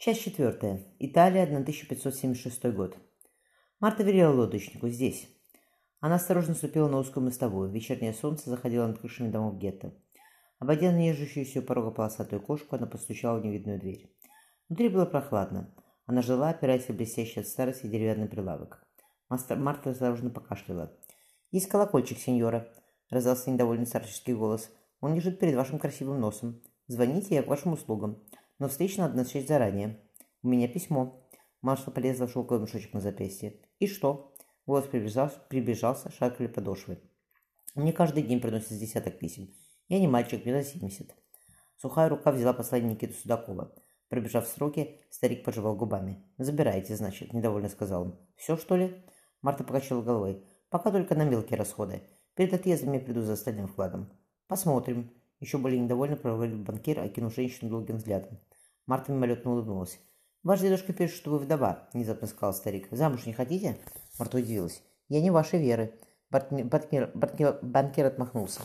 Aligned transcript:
Часть 0.00 0.22
четвертая. 0.22 0.84
Италия, 1.00 1.42
1576 1.42 2.66
год. 2.66 2.96
Марта 3.80 4.04
велела 4.04 4.32
лодочнику 4.32 4.88
«здесь». 4.88 5.28
Она 5.98 6.14
осторожно 6.14 6.54
ступила 6.54 6.86
на 6.86 6.98
узкую 6.98 7.24
мостовую. 7.24 7.68
Вечернее 7.68 8.14
солнце 8.14 8.48
заходило 8.48 8.86
над 8.86 9.00
крышами 9.00 9.28
домов 9.28 9.58
гетто. 9.58 9.92
Обойдя 10.60 10.92
нежащуюся 10.92 11.58
у 11.58 11.62
порога 11.62 11.90
полосатую 11.90 12.40
кошку, 12.40 12.76
она 12.76 12.86
постучала 12.86 13.40
в 13.40 13.44
невидную 13.44 13.80
дверь. 13.80 14.08
Внутри 14.68 14.88
было 14.88 15.04
прохладно. 15.04 15.74
Она 16.06 16.22
жила, 16.22 16.50
опираясь 16.50 16.88
в 16.88 16.94
блестящий 16.94 17.40
от 17.40 17.48
старости 17.48 17.88
деревянный 17.88 18.28
прилавок. 18.28 18.86
Марта 19.28 19.90
осторожно 19.90 20.30
покашляла. 20.30 20.96
«Есть 21.50 21.66
колокольчик, 21.66 22.18
сеньора»,— 22.18 22.68
раздался 23.10 23.50
недовольный 23.50 23.86
старческий 23.86 24.34
голос. 24.34 24.70
«Он 25.00 25.16
лежит 25.16 25.40
перед 25.40 25.56
вашим 25.56 25.80
красивым 25.80 26.20
носом. 26.20 26.62
Звоните, 26.86 27.34
я 27.34 27.42
к 27.42 27.48
вашим 27.48 27.72
услугам. 27.72 28.22
Но 28.58 28.68
встречу 28.68 29.00
надо 29.00 29.16
начать 29.16 29.48
заранее. 29.48 30.00
У 30.42 30.48
меня 30.48 30.68
письмо». 30.68 31.24
Марта 31.60 31.90
полезла 31.90 32.26
в 32.26 32.32
шелковый 32.32 32.62
мешочек 32.62 32.92
на 32.92 33.00
запястье. 33.00 33.60
«И 33.78 33.86
что?» 33.86 34.34
Голос 34.66 34.84
приближался, 34.84 35.38
приближался 35.48 36.12
шаркали 36.12 36.46
подошвы. 36.46 37.00
«Мне 37.74 37.92
каждый 37.92 38.22
день 38.22 38.40
приносят 38.40 38.78
десяток 38.78 39.18
писем. 39.18 39.48
Я 39.88 39.98
не 39.98 40.06
мальчик, 40.06 40.44
мне 40.44 40.62
за 40.62 40.68
семьдесят». 40.68 41.14
Сухая 41.76 42.08
рука 42.08 42.32
взяла 42.32 42.52
послание 42.52 42.90
Никиты 42.90 43.14
Судакова. 43.14 43.74
Пробежав 44.08 44.46
сроки, 44.46 45.00
старик 45.10 45.44
пожевал 45.44 45.76
губами. 45.76 46.22
«Забирайте, 46.38 46.96
значит»,— 46.96 47.32
недовольно 47.34 47.68
сказал 47.68 48.02
он. 48.02 48.18
«Все, 48.36 48.56
что 48.56 48.76
ли?» 48.76 49.04
Марта 49.42 49.64
покачала 49.64 50.02
головой. 50.02 50.44
«Пока 50.70 50.90
только 50.90 51.14
на 51.14 51.24
мелкие 51.24 51.58
расходы. 51.58 52.02
Перед 52.34 52.52
отъездом 52.52 52.92
я 52.92 53.00
приду 53.00 53.22
за 53.22 53.34
остальным 53.34 53.68
вкладом». 53.68 54.10
«Посмотрим». 54.48 55.10
Еще 55.40 55.56
более 55.56 55.80
недовольно 55.80 56.16
проговорил 56.16 56.58
банкир, 56.58 56.98
окинув 56.98 57.34
женщину 57.34 57.70
долгим 57.70 57.96
взглядом. 57.96 58.40
Марта 58.88 59.12
мимолетно 59.12 59.52
улыбнулась. 59.52 60.00
«Ваш 60.42 60.60
дедушка 60.60 60.94
пишет, 60.94 61.16
что 61.16 61.30
вы 61.30 61.38
вдова»,— 61.40 61.90
внезапно 61.92 62.26
сказал 62.26 62.54
старик. 62.54 62.88
«Замуж 62.90 63.26
не 63.26 63.34
хотите?» 63.34 63.76
Марта 64.18 64.38
удивилась. 64.38 64.82
«Я 65.10 65.20
не 65.20 65.30
вашей 65.30 65.60
веры». 65.60 66.00
Банкир, 66.30 67.12
банкир, 67.14 68.06
отмахнулся. 68.06 68.62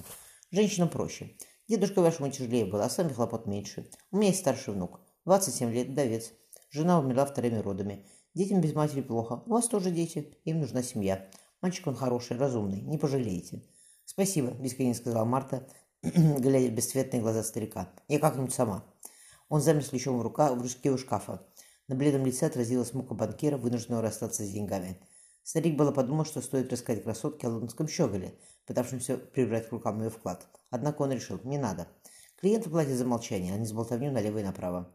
«Женщинам 0.50 0.88
проще. 0.88 1.36
Дедушка 1.68 2.02
вашему 2.02 2.32
тяжелее 2.32 2.66
был, 2.66 2.80
а 2.80 2.90
сами 2.90 3.10
хлопот 3.10 3.48
меньше. 3.48 3.90
У 4.12 4.18
меня 4.18 4.30
есть 4.30 4.40
старший 4.40 4.74
внук. 4.74 5.02
27 5.26 5.72
лет, 5.74 5.90
вдовец. 5.90 6.32
Жена 6.70 7.00
умерла 7.00 7.26
вторыми 7.26 7.58
родами. 7.58 8.06
Детям 8.34 8.62
без 8.62 8.74
матери 8.74 9.02
плохо. 9.02 9.44
У 9.46 9.52
вас 9.52 9.68
тоже 9.68 9.92
дети. 9.92 10.38
Им 10.46 10.62
нужна 10.62 10.84
семья. 10.84 11.30
Мальчик 11.62 11.86
он 11.88 11.96
хороший, 11.96 12.38
разумный. 12.38 12.82
Не 12.82 12.98
пожалеете. 12.98 13.62
Спасибо, 14.06 14.52
бесконечно 14.52 15.02
сказала 15.02 15.26
Марта, 15.26 15.68
глядя 16.02 16.70
в 16.70 16.76
бесцветные 16.76 17.22
глаза 17.22 17.44
старика. 17.44 17.90
Я 18.08 18.20
как-нибудь 18.20 18.54
сама. 18.54 18.86
Он 19.54 19.62
замер 19.62 19.86
с 19.86 19.90
ключом 19.90 20.18
в, 20.18 20.24
рука, 20.24 20.52
в 20.52 20.60
ручке 20.64 20.90
у 20.90 20.98
шкафа. 20.98 21.46
На 21.88 21.94
бледном 21.94 22.26
лице 22.26 22.48
отразилась 22.48 22.92
мука 22.94 23.14
банкира, 23.14 23.56
вынужденного 23.56 24.02
расстаться 24.02 24.44
с 24.44 24.50
деньгами. 24.50 24.98
Старик 25.44 25.78
было 25.78 25.92
подумал, 25.92 26.26
что 26.26 26.42
стоит 26.42 26.74
рассказать 26.74 27.04
красотке 27.04 27.46
о 27.46 27.52
лондонском 27.52 27.88
щеголе, 27.88 28.34
пытавшемся 28.66 29.16
прибрать 29.16 29.70
к 29.70 29.72
рукам 29.72 30.02
ее 30.02 30.10
вклад. 30.10 30.48
Однако 30.72 31.04
он 31.04 31.12
решил, 31.12 31.40
не 31.44 31.60
надо. 31.60 31.88
Клиенты 32.42 32.72
платят 32.72 32.98
за 32.98 33.06
молчание, 33.06 33.54
а 33.54 33.58
не 33.60 33.68
за 33.68 33.76
болтовню 33.76 34.12
налево 34.12 34.40
и 34.40 34.44
направо. 34.44 34.92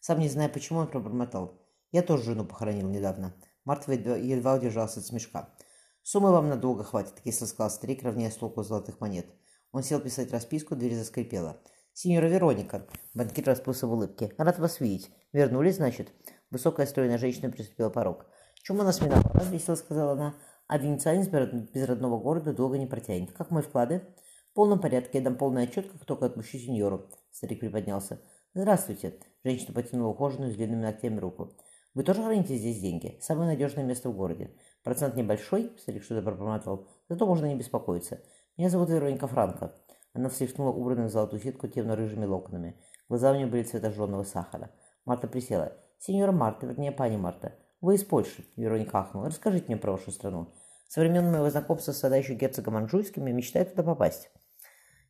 Сам 0.00 0.18
не 0.18 0.28
зная 0.28 0.50
почему, 0.50 0.80
он 0.80 0.88
пробормотал. 0.88 1.58
Я 1.90 2.02
тоже 2.02 2.24
жену 2.24 2.44
похоронил 2.44 2.90
недавно. 2.90 3.34
Мартва 3.64 3.94
едва 3.94 4.56
удержался 4.56 5.00
от 5.00 5.06
смешка. 5.06 5.54
Суммы 6.02 6.32
вам 6.32 6.50
надолго 6.50 6.84
хватит, 6.84 7.18
кисло 7.24 7.46
сказал 7.46 7.70
старик, 7.70 8.02
равняя 8.02 8.30
столку 8.30 8.62
золотых 8.62 9.00
монет. 9.00 9.24
Он 9.70 9.82
сел 9.82 10.00
писать 10.00 10.30
расписку, 10.32 10.76
дверь 10.76 10.96
заскрипела. 10.96 11.62
«Синьора 11.94 12.26
Вероника!» 12.26 12.86
Банкир 13.14 13.44
расплылся 13.44 13.86
в 13.86 13.92
улыбке. 13.92 14.32
«Рад 14.38 14.58
вас 14.58 14.80
видеть. 14.80 15.10
Вернулись, 15.32 15.76
значит?» 15.76 16.08
Высокая 16.50 16.86
стройная 16.86 17.18
женщина 17.18 17.50
приступила 17.50 17.90
порог. 17.90 18.26
«Чему 18.62 18.82
нас 18.82 19.00
миновала?»— 19.00 19.44
весело 19.50 19.74
сказала 19.74 20.12
она. 20.12 20.34
«А 20.68 20.78
венецианец 20.78 21.28
без 21.28 21.86
родного 21.86 22.18
города 22.18 22.54
долго 22.54 22.78
не 22.78 22.86
протянет. 22.86 23.32
Как 23.32 23.50
мои 23.50 23.62
вклады?» 23.62 24.02
«В 24.50 24.54
полном 24.54 24.80
порядке. 24.80 25.18
Я 25.18 25.24
дам 25.24 25.36
полный 25.36 25.64
отчет, 25.64 25.90
как 25.90 26.04
только 26.06 26.26
отпущу 26.26 26.58
сеньору». 26.58 27.10
Старик 27.30 27.60
приподнялся. 27.60 28.20
«Здравствуйте!» 28.54 29.18
Женщина 29.44 29.74
потянула 29.74 30.12
ухоженную 30.12 30.50
с 30.50 30.56
длинными 30.56 30.82
ногтями 30.82 31.18
руку. 31.18 31.56
«Вы 31.94 32.04
тоже 32.04 32.22
храните 32.22 32.56
здесь 32.56 32.80
деньги? 32.80 33.18
Самое 33.20 33.50
надежное 33.50 33.84
место 33.84 34.08
в 34.08 34.16
городе. 34.16 34.54
Процент 34.82 35.14
небольшой?» 35.14 35.72
Старик 35.78 36.04
что-то 36.04 36.22
пробормотал. 36.22 36.88
«Зато 37.10 37.26
можно 37.26 37.46
не 37.46 37.56
беспокоиться. 37.56 38.20
Меня 38.56 38.70
зовут 38.70 38.88
Вероника 38.88 39.26
Франко». 39.26 39.74
Она 40.14 40.28
встряхнула 40.28 40.70
убранную 40.70 41.08
в 41.08 41.12
золотую 41.12 41.40
сетку 41.40 41.68
темно-рыжими 41.68 42.26
локонами. 42.26 42.76
Глаза 43.08 43.32
у 43.32 43.34
нее 43.34 43.46
были 43.46 43.62
цвета 43.62 43.90
жженого 43.90 44.24
сахара. 44.24 44.70
Марта 45.04 45.26
присела. 45.26 45.72
«Сеньора 45.98 46.32
Марта, 46.32 46.66
вернее, 46.66 46.92
пани 46.92 47.16
Марта. 47.16 47.54
Вы 47.80 47.94
из 47.94 48.04
Польши?» 48.04 48.44
Вероника 48.56 48.98
ахнула. 48.98 49.28
«Расскажите 49.28 49.66
мне 49.66 49.76
про 49.76 49.92
вашу 49.92 50.10
страну. 50.10 50.52
Со 50.88 51.00
времен 51.00 51.30
моего 51.30 51.48
знакомства 51.48 51.92
с 51.92 52.16
еще 52.16 52.34
герцогом 52.34 52.76
Анжуйским 52.76 53.26
я 53.26 53.32
мечтаю 53.32 53.66
туда 53.66 53.82
попасть». 53.82 54.30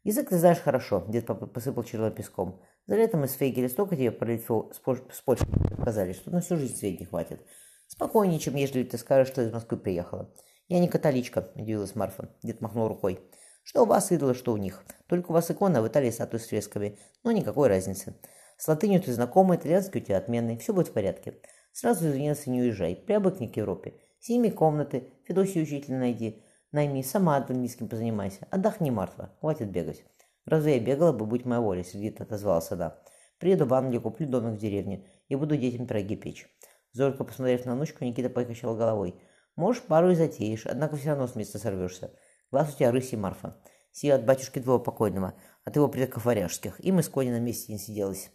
«Язык 0.05 0.29
ты 0.29 0.39
знаешь 0.39 0.59
хорошо»,— 0.59 1.05
дед 1.09 1.27
посыпал 1.27 1.85
черным 1.85 2.12
песком. 2.12 2.61
«За 2.87 2.97
летом 2.97 3.25
из 3.25 3.33
Фейгелистока 3.33 3.97
тебе 3.97 4.11
пролетел 4.11 4.73
с 4.73 4.79
Польши 4.81 5.47
сказали, 5.81 6.12
что 6.12 6.31
на 6.31 6.41
всю 6.41 6.57
жизнь 6.57 6.77
свет 6.77 7.09
хватит. 7.09 7.41
Спокойнее, 7.87 8.39
чем 8.39 8.55
ежели 8.57 8.85
ты 8.85 8.99
скажешь, 8.99 9.29
что 9.29 9.43
из 9.43 9.53
Москвы 9.53 9.79
приехала». 9.79 10.33
«Я 10.69 10.79
не 10.79 10.89
католичка»,— 10.89 11.51
удивилась 11.55 11.95
Марфа. 11.95 12.35
Дед 12.43 12.61
махнул 12.61 12.89
рукой. 12.89 13.21
«Что 13.62 13.83
у 13.83 13.87
вас 13.87 14.12
идолы, 14.12 14.34
что 14.34 14.53
у 14.53 14.56
них. 14.56 14.84
Только 15.06 15.31
у 15.31 15.34
вас 15.34 15.50
икона, 15.50 15.83
в 15.83 15.89
Италии 15.89 16.11
статуя 16.11 16.41
с 16.41 16.47
фресками. 16.47 16.99
Но 17.23 17.33
никакой 17.33 17.69
разницы. 17.69 18.15
С 18.56 18.69
латынью 18.69 19.00
ты 19.00 19.12
знакомый, 19.12 19.59
итальянский 19.59 20.00
у 20.00 20.05
тебя 20.05 20.19
отменный. 20.19 20.56
Все 20.59 20.73
будет 20.73 20.89
в 20.89 20.93
порядке. 20.93 21.41
Сразу 21.73 22.09
извинился, 22.09 22.50
не 22.50 22.61
уезжай. 22.61 22.97
Привыкни 22.97 23.47
к 23.47 23.56
Европе. 23.56 23.95
Сними 24.21 24.50
комнаты, 24.50 25.12
Федосию 25.25 25.65
учителя 25.65 25.99
найди. 25.99 26.45
Найми, 26.71 27.03
сама 27.03 27.37
английским 27.37 27.89
позанимайся. 27.89 28.47
Отдохни, 28.50 28.91
Марфа, 28.91 29.34
хватит 29.41 29.71
бегать. 29.71 30.05
Разве 30.44 30.77
я 30.77 30.81
бегала 30.81 31.12
бы, 31.12 31.27
будь 31.27 31.44
моя 31.44 31.61
воля, 31.61 31.84
сердито 31.84 32.25
отозвалась 32.25 32.71
она. 32.71 32.99
Приеду 33.39 33.67
в 33.67 33.75
Англию, 33.75 34.00
куплю 34.00 34.29
домик 34.29 34.59
в 34.59 34.61
деревне 34.61 35.06
и 35.29 35.34
буду 35.34 35.56
детям 35.56 35.87
пироги 35.87 36.17
печь. 36.17 36.47
Зорко 36.93 37.25
посмотрев 37.25 37.65
на 37.65 37.75
внучку, 37.75 38.05
Никита 38.05 38.31
покачал 38.31 38.77
головой. 38.77 39.21
Можешь, 39.56 39.83
пару 39.83 40.11
и 40.11 40.15
затеешь, 40.15 40.67
однако 40.67 40.97
все 40.97 41.11
равно 41.11 41.27
с 41.27 41.34
места 41.34 41.59
сорвешься. 41.59 42.12
Глаз 42.53 42.75
у 42.75 42.77
тебя 42.77 42.93
рыси, 42.93 43.17
Марфа. 43.17 43.57
Сия 43.93 44.15
от 44.15 44.27
батюшки 44.27 44.61
твоего 44.61 44.79
покойного, 44.79 45.33
от 45.65 45.75
его 45.75 45.89
предков 45.89 46.27
варяжских. 46.27 46.85
И 46.85 46.93
мы 46.93 47.03
с 47.03 47.09
Коней 47.09 47.33
на 47.33 47.41
месте 47.41 47.73
не 47.73 47.79
сиделась. 47.79 48.31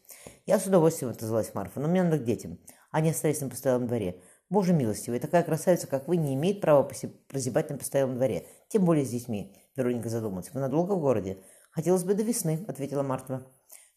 Я 0.47 0.57
с 0.57 0.65
удовольствием 0.65 1.11
отозвалась 1.11 1.53
Марфа, 1.53 1.79
но 1.79 1.87
мне 1.87 2.01
надо 2.01 2.17
к 2.17 2.23
детям. 2.23 2.57
Они 2.89 3.11
остались 3.11 3.41
на 3.41 3.49
постоялом 3.49 3.85
дворе. 3.85 4.19
Боже 4.49 4.73
милостивый, 4.73 5.19
такая 5.19 5.43
красавица, 5.43 5.85
как 5.85 6.07
вы, 6.07 6.17
не 6.17 6.33
имеет 6.33 6.61
права 6.61 6.89
прозябать 7.27 7.69
на 7.69 7.77
постоялом 7.77 8.15
дворе, 8.15 8.47
тем 8.69 8.85
более 8.85 9.05
с 9.05 9.09
детьми. 9.09 9.55
Вероника 9.75 10.09
задумалась. 10.09 10.51
Вы 10.51 10.61
надолго 10.61 10.93
в 10.93 10.99
городе? 10.99 11.37
Хотелось 11.69 12.03
бы 12.03 12.15
до 12.15 12.23
весны, 12.23 12.65
ответила 12.67 13.03
Марта. 13.03 13.45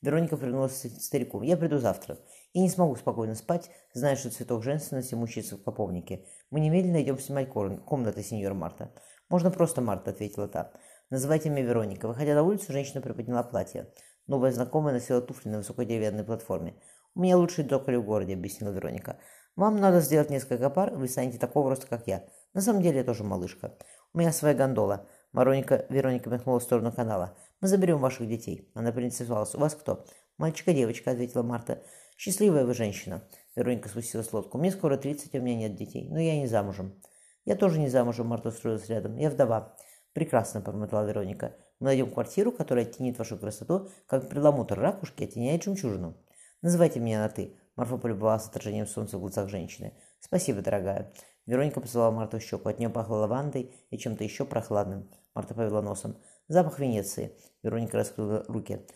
Вероника 0.02 0.36
повернулась 0.36 0.82
к 0.82 1.00
старику. 1.00 1.40
Я 1.40 1.56
приду 1.56 1.78
завтра. 1.78 2.18
И 2.52 2.60
не 2.60 2.68
смогу 2.68 2.94
спокойно 2.96 3.34
спать, 3.34 3.70
зная, 3.94 4.16
что 4.16 4.30
цветок 4.30 4.64
женственности 4.64 5.14
мучится 5.14 5.56
в 5.56 5.62
поповнике. 5.62 6.26
Мы 6.50 6.60
немедленно 6.60 7.00
идем 7.02 7.18
снимать 7.18 7.48
комнаты, 7.48 8.22
сеньор 8.22 8.52
Марта. 8.52 8.92
Можно 9.30 9.50
просто 9.50 9.80
Марта, 9.80 10.10
ответила 10.10 10.48
та. 10.48 10.72
Называйте 11.08 11.48
меня 11.48 11.62
Вероника. 11.62 12.08
Выходя 12.08 12.34
на 12.34 12.42
улицу, 12.42 12.72
женщина 12.72 13.00
приподняла 13.00 13.42
платье. 13.42 13.90
Новая 14.26 14.52
знакомая 14.52 14.92
носила 14.92 15.22
туфли 15.22 15.48
на 15.48 15.58
высокой 15.58 15.86
деревянной 15.86 16.24
платформе. 16.24 16.74
«У 17.14 17.20
меня 17.20 17.38
лучший 17.38 17.64
токарь 17.64 17.96
в 17.96 18.04
городе»,— 18.04 18.32
объяснила 18.34 18.70
Вероника. 18.70 19.18
Вам 19.56 19.76
надо 19.76 20.00
сделать 20.00 20.30
несколько 20.30 20.70
пар, 20.70 20.94
вы 20.94 21.08
станете 21.08 21.38
такого 21.38 21.68
роста, 21.70 21.86
как 21.86 22.06
я. 22.06 22.24
На 22.54 22.60
самом 22.60 22.82
деле 22.82 22.98
я 22.98 23.04
тоже 23.04 23.24
малышка. 23.24 23.76
У 24.14 24.18
меня 24.18 24.32
своя 24.32 24.54
гондола. 24.54 25.06
Мароника, 25.32 25.86
Вероника 25.88 26.30
махнула 26.30 26.60
в 26.60 26.62
сторону 26.62 26.92
канала. 26.92 27.36
Мы 27.60 27.68
заберем 27.68 27.98
ваших 27.98 28.28
детей. 28.28 28.70
Она 28.74 28.90
поинтересовалась. 28.92 29.54
У 29.54 29.58
вас 29.58 29.74
кто? 29.74 30.04
Мальчика, 30.38 30.72
девочка, 30.72 31.10
ответила 31.10 31.42
Марта. 31.42 31.82
Счастливая 32.16 32.64
вы 32.64 32.74
женщина. 32.74 33.22
Вероника 33.54 33.88
спустилась 33.88 34.28
с 34.28 34.32
лодку. 34.32 34.56
Мне 34.56 34.70
скоро 34.70 34.96
30, 34.96 35.34
а 35.34 35.38
у 35.38 35.42
меня 35.42 35.68
нет 35.68 35.76
детей. 35.76 36.08
Но 36.08 36.18
я 36.18 36.36
не 36.38 36.46
замужем. 36.46 37.00
Я 37.44 37.56
тоже 37.56 37.78
не 37.78 37.88
замужем, 37.88 38.26
Марта 38.26 38.48
устроилась 38.48 38.88
рядом. 38.88 39.16
Я 39.16 39.30
вдова. 39.30 39.74
Прекрасно, 40.12 40.60
промотала 40.60 41.06
Вероника. 41.06 41.56
Мы 41.78 41.86
найдем 41.86 42.10
квартиру, 42.10 42.52
которая 42.52 42.84
оттенит 42.84 43.18
вашу 43.18 43.38
красоту, 43.38 43.88
как 44.06 44.28
перламутр 44.28 44.78
ракушки 44.78 45.24
оттеняет 45.24 45.64
жемчужину. 45.64 46.16
Называйте 46.62 47.00
меня 47.00 47.20
на 47.20 47.28
«ты». 47.30 47.56
Марфа 47.76 47.96
полюбовалась 47.96 48.46
отражением 48.46 48.86
солнца 48.86 49.16
в 49.16 49.20
глазах 49.20 49.48
женщины. 49.48 49.94
«Спасибо, 50.20 50.60
дорогая». 50.60 51.12
Вероника 51.46 51.80
поцеловала 51.80 52.14
Марту 52.14 52.38
в 52.38 52.42
щеку. 52.42 52.68
От 52.68 52.78
нее 52.78 52.90
пахло 52.90 53.16
лавандой 53.16 53.74
и 53.88 53.96
чем-то 53.96 54.22
еще 54.24 54.44
прохладным. 54.44 55.10
Марта 55.34 55.54
повела 55.54 55.80
носом. 55.80 56.18
«Запах 56.48 56.78
Венеции». 56.78 57.34
Вероника 57.62 57.96
раскрыла 57.96 58.44
руки. 58.48 58.86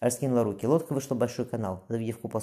Раскинула 0.00 0.42
руки. 0.42 0.66
Лодка 0.66 0.94
вышла 0.94 1.14
в 1.14 1.18
большой 1.18 1.46
канал. 1.46 1.84
Завидев 1.88 2.18
купол 2.18 2.40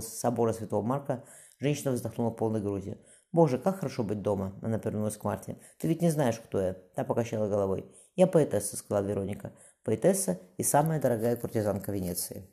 собора 0.00 0.52
Святого 0.52 0.82
Марка, 0.82 1.24
женщина 1.58 1.90
вздохнула 1.90 2.30
полной 2.30 2.60
грудью. 2.60 2.98
«Боже, 3.34 3.58
как 3.58 3.80
хорошо 3.80 4.04
быть 4.04 4.22
дома!» 4.22 4.52
Она 4.62 4.78
повернулась 4.78 5.16
к 5.16 5.24
Марте. 5.24 5.56
«Ты 5.78 5.88
ведь 5.88 6.00
не 6.00 6.08
знаешь, 6.08 6.38
кто 6.38 6.60
я?» 6.60 6.74
Та 6.94 7.02
покачала 7.02 7.48
головой. 7.48 7.84
«Я 8.14 8.28
поэтесса»,— 8.28 8.76
сказала 8.78 9.04
Вероника. 9.04 9.52
«Поэтесса 9.82 10.38
и 10.56 10.62
самая 10.62 11.00
дорогая 11.00 11.34
куртизанка 11.34 11.90
Венеции». 11.90 12.48